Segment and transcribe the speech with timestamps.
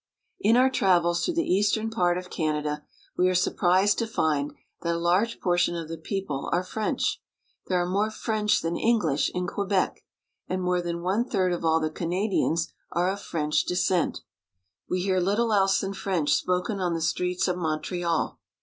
[0.39, 2.83] In our travels through the eastern part of Canada,
[3.15, 7.21] we are surprised to find that a large portion of the people are French.
[7.67, 10.03] There are more French than English in Quebec,
[10.49, 14.21] and more than one third of all the Canadians are of French descent.
[14.89, 18.39] We hear little else than French spoken on the streets of Montreal.